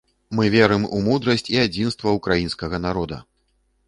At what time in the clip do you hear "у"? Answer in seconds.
0.99-1.01